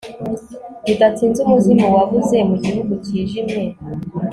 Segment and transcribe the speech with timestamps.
[0.85, 3.63] bidatinze, umuzimu wabuze mu gihu cyijimye